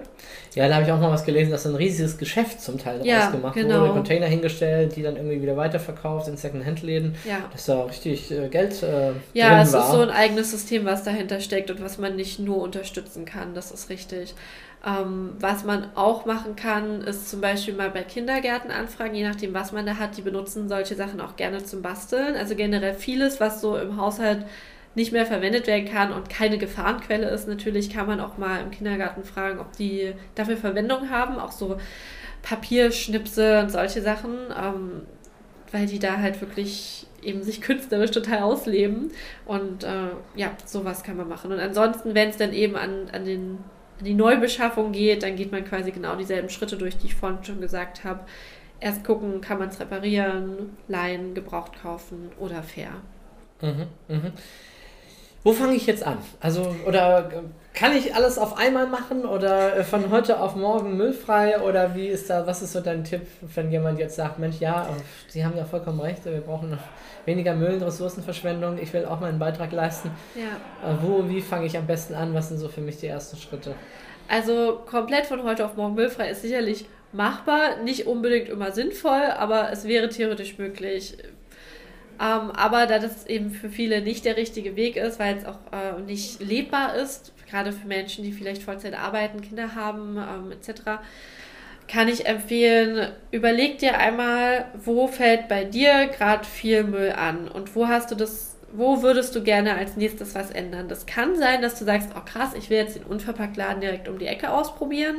[0.55, 3.07] Ja, da habe ich auch mal was gelesen, dass ein riesiges Geschäft zum Teil daraus
[3.07, 3.81] ja, gemacht genau.
[3.81, 3.93] wurde.
[3.93, 7.15] Container hingestellt, die dann irgendwie wieder weiterverkauft in Second-Hand-Läden.
[7.25, 7.49] Ja.
[7.51, 9.85] Dass da richtig äh, Geld äh, Ja, es war.
[9.85, 13.53] ist so ein eigenes System, was dahinter steckt und was man nicht nur unterstützen kann.
[13.53, 14.33] Das ist richtig.
[14.85, 19.53] Ähm, was man auch machen kann, ist zum Beispiel mal bei Kindergärten anfragen, je nachdem,
[19.53, 20.17] was man da hat.
[20.17, 22.35] Die benutzen solche Sachen auch gerne zum Basteln.
[22.35, 24.45] Also generell vieles, was so im Haushalt
[24.95, 28.71] nicht mehr verwendet werden kann und keine Gefahrenquelle ist, natürlich kann man auch mal im
[28.71, 31.77] Kindergarten fragen, ob die dafür Verwendung haben, auch so
[32.43, 35.01] Papierschnipse und solche Sachen, ähm,
[35.71, 39.11] weil die da halt wirklich eben sich künstlerisch total ausleben
[39.45, 41.51] und äh, ja, sowas kann man machen.
[41.51, 43.57] Und ansonsten, wenn es dann eben an, an, den,
[44.01, 47.61] die Neubeschaffung geht, dann geht man quasi genau dieselben Schritte durch, die ich vorhin schon
[47.61, 48.21] gesagt habe.
[48.79, 52.91] Erst gucken, kann man es reparieren, leihen, gebraucht kaufen oder fair.
[53.61, 54.31] Mhm, mhm.
[55.43, 56.17] Wo fange ich jetzt an?
[56.39, 57.29] Also, oder
[57.73, 62.07] kann ich alles auf einmal machen oder äh, von heute auf morgen müllfrei oder wie
[62.07, 63.21] ist da, was ist so dein Tipp,
[63.55, 64.87] wenn jemand jetzt sagt, Mensch, ja,
[65.27, 66.77] Sie haben ja vollkommen recht, wir brauchen
[67.25, 70.11] weniger Müll, Ressourcenverschwendung, ich will auch meinen Beitrag leisten.
[70.35, 70.87] Ja.
[70.87, 72.33] Äh, wo, wie fange ich am besten an?
[72.33, 73.73] Was sind so für mich die ersten Schritte?
[74.27, 79.71] Also komplett von heute auf morgen müllfrei ist sicherlich machbar, nicht unbedingt immer sinnvoll, aber
[79.71, 81.17] es wäre theoretisch möglich.
[82.21, 85.57] Ähm, aber da das eben für viele nicht der richtige Weg ist, weil es auch
[85.71, 90.81] äh, nicht lebbar ist, gerade für Menschen, die vielleicht Vollzeit arbeiten, Kinder haben ähm, etc.,
[91.85, 97.75] kann ich empfehlen, überleg dir einmal, wo fällt bei dir gerade viel Müll an und
[97.75, 100.87] wo hast du das, wo würdest du gerne als nächstes was ändern.
[100.87, 104.17] Das kann sein, dass du sagst, oh krass, ich will jetzt den Unverpacktladen direkt um
[104.17, 105.17] die Ecke ausprobieren.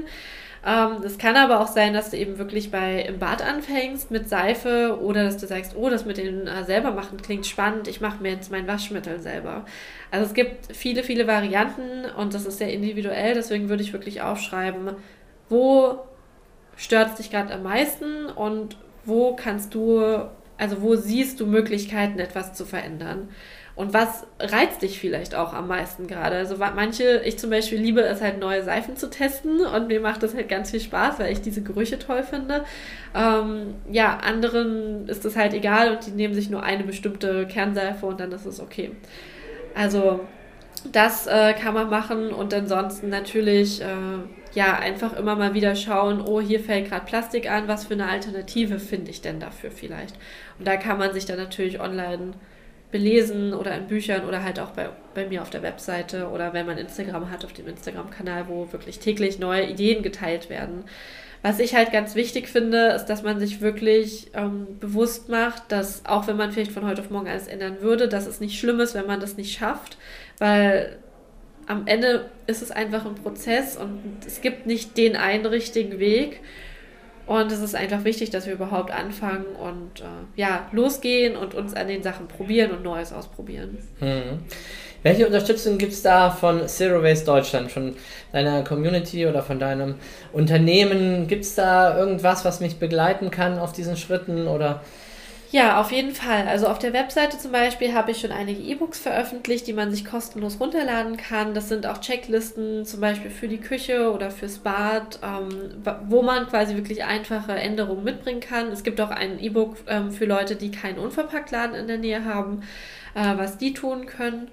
[0.66, 4.28] Ähm, das kann aber auch sein, dass du eben wirklich bei im Bad anfängst mit
[4.28, 8.00] Seife oder dass du sagst, oh, das mit dem äh, selber machen klingt spannend, ich
[8.00, 9.66] mache mir jetzt mein Waschmittel selber.
[10.10, 14.22] Also es gibt viele, viele Varianten und das ist sehr individuell, deswegen würde ich wirklich
[14.22, 14.92] aufschreiben,
[15.50, 15.98] wo
[16.76, 20.00] stört es dich gerade am meisten und wo kannst du,
[20.56, 23.28] also wo siehst du Möglichkeiten, etwas zu verändern.
[23.76, 26.36] Und was reizt dich vielleicht auch am meisten gerade?
[26.36, 30.22] Also manche, ich zum Beispiel liebe es halt neue Seifen zu testen und mir macht
[30.22, 32.64] das halt ganz viel Spaß, weil ich diese Gerüche toll finde.
[33.16, 38.06] Ähm, ja, anderen ist das halt egal und die nehmen sich nur eine bestimmte Kernseife
[38.06, 38.92] und dann ist es okay.
[39.74, 40.20] Also
[40.92, 43.86] das äh, kann man machen und ansonsten natürlich äh,
[44.54, 48.08] ja einfach immer mal wieder schauen, oh, hier fällt gerade Plastik an, was für eine
[48.08, 50.14] Alternative finde ich denn dafür vielleicht?
[50.60, 52.34] Und da kann man sich dann natürlich online
[52.94, 56.64] belesen oder in Büchern oder halt auch bei, bei mir auf der Webseite oder wenn
[56.64, 60.84] man Instagram hat, auf dem Instagram-Kanal, wo wirklich täglich neue Ideen geteilt werden.
[61.42, 66.06] Was ich halt ganz wichtig finde, ist, dass man sich wirklich ähm, bewusst macht, dass
[66.06, 68.78] auch wenn man vielleicht von heute auf morgen alles ändern würde, dass es nicht schlimm
[68.78, 69.98] ist, wenn man das nicht schafft,
[70.38, 70.96] weil
[71.66, 76.42] am Ende ist es einfach ein Prozess und es gibt nicht den einen richtigen Weg.
[77.26, 81.74] Und es ist einfach wichtig, dass wir überhaupt anfangen und äh, ja, losgehen und uns
[81.74, 83.78] an den Sachen probieren und Neues ausprobieren.
[84.00, 84.40] Mhm.
[85.02, 87.94] Welche Unterstützung gibt es da von Zero Waste Deutschland, von
[88.32, 89.96] deiner Community oder von deinem
[90.32, 91.26] Unternehmen?
[91.26, 94.82] Gibt es da irgendwas, was mich begleiten kann auf diesen Schritten oder
[95.54, 96.48] ja, auf jeden Fall.
[96.48, 100.04] Also auf der Webseite zum Beispiel habe ich schon einige E-Books veröffentlicht, die man sich
[100.04, 101.54] kostenlos runterladen kann.
[101.54, 106.48] Das sind auch Checklisten zum Beispiel für die Küche oder fürs Bad, ähm, wo man
[106.48, 108.72] quasi wirklich einfache Änderungen mitbringen kann.
[108.72, 112.62] Es gibt auch ein E-Book ähm, für Leute, die keinen Unverpacktladen in der Nähe haben,
[113.14, 114.50] äh, was die tun können.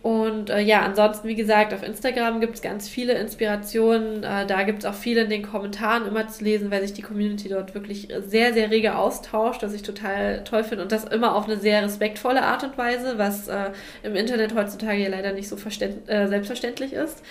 [0.00, 4.22] Und äh, ja, ansonsten, wie gesagt, auf Instagram gibt es ganz viele Inspirationen.
[4.22, 7.02] Äh, da gibt es auch viele in den Kommentaren immer zu lesen, weil sich die
[7.02, 10.84] Community dort wirklich sehr, sehr rege austauscht, was ich total toll finde.
[10.84, 13.70] Und das immer auf eine sehr respektvolle Art und Weise, was äh,
[14.04, 17.22] im Internet heutzutage ja leider nicht so äh, selbstverständlich ist.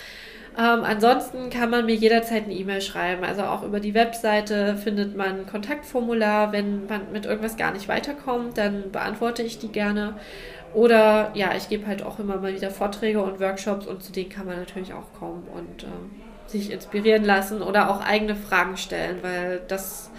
[0.58, 3.22] Ähm, ansonsten kann man mir jederzeit eine E-Mail schreiben.
[3.22, 6.52] Also auch über die Webseite findet man ein Kontaktformular.
[6.52, 10.14] Wenn man mit irgendwas gar nicht weiterkommt, dann beantworte ich die gerne.
[10.74, 14.28] Oder ja, ich gebe halt auch immer mal wieder Vorträge und Workshops und zu denen
[14.28, 19.18] kann man natürlich auch kommen und äh, sich inspirieren lassen oder auch eigene Fragen stellen,
[19.22, 20.10] weil das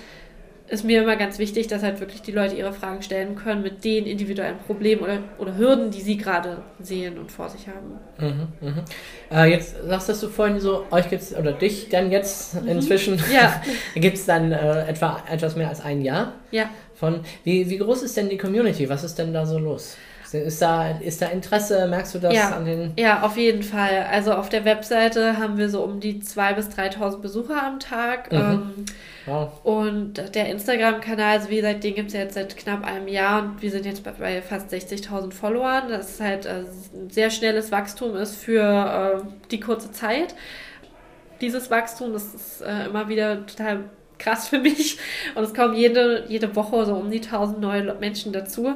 [0.69, 3.83] ist mir immer ganz wichtig, dass halt wirklich die Leute ihre Fragen stellen können mit
[3.83, 7.99] den individuellen Problemen oder, oder Hürden, die sie gerade sehen und vor sich haben.
[8.19, 8.85] Mhm, mh.
[9.31, 12.67] äh, jetzt sagst du vorhin so, euch gibt es, oder dich dann jetzt mhm.
[12.67, 13.61] inzwischen, ja.
[13.95, 16.33] gibt es dann äh, etwa etwas mehr als ein Jahr.
[16.51, 16.69] Ja.
[16.93, 18.89] Von, wie, wie groß ist denn die Community?
[18.89, 19.97] Was ist denn da so los?
[20.33, 21.87] Ist da, ist da Interesse?
[21.87, 22.93] Merkst du das ja, an den.
[22.97, 24.05] Ja, auf jeden Fall.
[24.11, 28.31] Also auf der Webseite haben wir so um die 2.000 bis 3.000 Besucher am Tag.
[28.31, 28.37] Mhm.
[28.37, 28.85] Ähm,
[29.25, 29.51] wow.
[29.63, 33.61] Und der Instagram-Kanal, also wie gesagt, den gibt es jetzt seit knapp einem Jahr und
[33.61, 35.89] wir sind jetzt bei fast 60.000 Followern.
[35.89, 36.63] Das ist halt äh,
[36.93, 40.35] ein sehr schnelles Wachstum ist für äh, die kurze Zeit.
[41.41, 43.85] Dieses Wachstum, das ist äh, immer wieder total
[44.19, 44.97] krass für mich.
[45.33, 48.75] Und es kommen jede, jede Woche so um die 1000 neue Menschen dazu.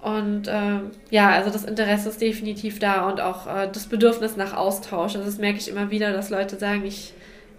[0.00, 0.80] Und äh,
[1.10, 5.16] ja, also das Interesse ist definitiv da und auch äh, das Bedürfnis nach Austausch.
[5.16, 7.14] Also das merke ich immer wieder, dass Leute sagen, ich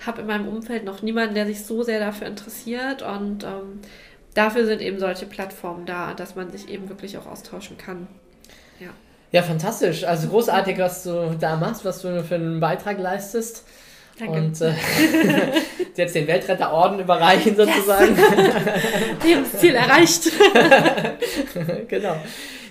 [0.06, 3.02] habe in meinem Umfeld noch niemanden, der sich so sehr dafür interessiert.
[3.02, 3.82] Und ähm,
[4.34, 8.08] dafür sind eben solche Plattformen da, dass man sich eben wirklich auch austauschen kann.
[8.80, 8.90] Ja.
[9.32, 10.06] Ja, fantastisch.
[10.06, 13.66] Also großartig, was du da machst, was du für einen Beitrag leistest.
[14.20, 14.38] Danke.
[14.38, 14.74] Und äh,
[15.96, 18.18] jetzt den Weltretterorden überreichen sozusagen.
[19.20, 19.24] Yes.
[19.24, 20.32] Lebensziel erreicht.
[21.88, 22.16] genau.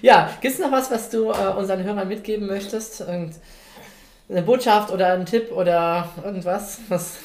[0.02, 3.00] Ja, gibt es noch was, was du äh, unseren Hörern mitgeben möchtest?
[3.00, 3.34] Irgend
[4.28, 6.80] eine Botschaft oder ein Tipp oder irgendwas?
[6.88, 7.18] Was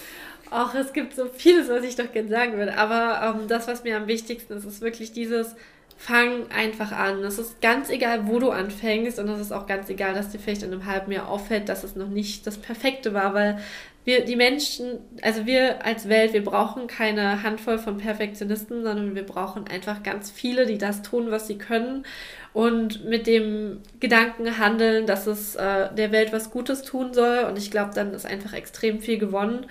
[0.51, 2.77] Ach, es gibt so vieles, was ich doch gerne sagen würde.
[2.77, 5.55] Aber ähm, das, was mir am wichtigsten ist, ist wirklich dieses,
[5.97, 7.23] fang einfach an.
[7.23, 10.39] Es ist ganz egal, wo du anfängst und es ist auch ganz egal, dass dir
[10.39, 13.59] vielleicht in einem halben Jahr auffällt, dass es noch nicht das Perfekte war, weil
[14.05, 19.25] wir, die Menschen, also wir als Welt, wir brauchen keine Handvoll von Perfektionisten, sondern wir
[19.25, 22.05] brauchen einfach ganz viele, die das tun, was sie können
[22.53, 27.45] und mit dem Gedanken handeln, dass es äh, der Welt was Gutes tun soll.
[27.47, 29.65] Und ich glaube, dann ist einfach extrem viel gewonnen.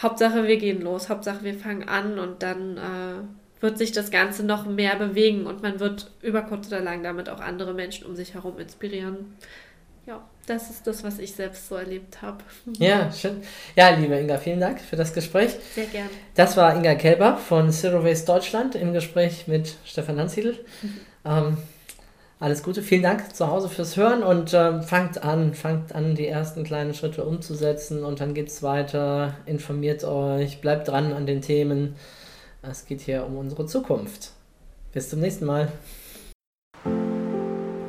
[0.00, 4.44] Hauptsache, wir gehen los, Hauptsache, wir fangen an und dann äh, wird sich das Ganze
[4.44, 8.16] noch mehr bewegen und man wird über kurz oder lang damit auch andere Menschen um
[8.16, 9.36] sich herum inspirieren.
[10.46, 12.38] Das ist das, was ich selbst so erlebt habe.
[12.78, 13.42] Ja, schön.
[13.76, 15.52] Ja, liebe Inga, vielen Dank für das Gespräch.
[15.74, 16.10] Sehr gerne.
[16.34, 20.58] Das war Inga Kelber von Zero Waste Deutschland im Gespräch mit Stefan Hansiedl.
[20.82, 21.00] Mhm.
[21.24, 21.56] Ähm,
[22.40, 26.26] alles Gute, vielen Dank zu Hause fürs Hören und ähm, fangt an, fangt an, die
[26.26, 29.34] ersten kleinen Schritte umzusetzen und dann geht's weiter.
[29.44, 31.96] Informiert euch, bleibt dran an den Themen.
[32.62, 34.30] Es geht hier um unsere Zukunft.
[34.92, 35.70] Bis zum nächsten Mal.